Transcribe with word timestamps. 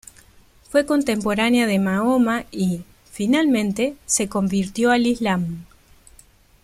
Fue 0.71 0.83
contemporánea 0.87 1.67
de 1.67 1.77
Mahoma 1.77 2.45
y, 2.51 2.81
finalmente, 3.11 3.95
se 4.07 4.27
convirtió 4.29 4.89
al 4.89 5.05
Islam. 5.05 5.65